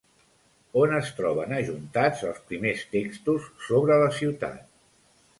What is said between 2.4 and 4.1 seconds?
primers textos sobre la